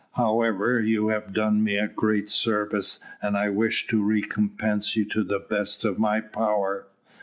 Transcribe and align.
However, 0.13 0.79
you 0.79 1.09
have 1.09 1.31
done 1.31 1.63
me 1.63 1.77
a 1.77 1.87
great 1.87 2.27
service, 2.27 2.99
and 3.21 3.37
I 3.37 3.49
wish 3.49 3.85
to 3.89 4.03
recompense 4.03 4.95
you 4.95 5.05
to 5.05 5.23
the 5.23 5.37
best 5.37 5.85
of 5.85 5.99
my 5.99 6.19
power." 6.21 6.87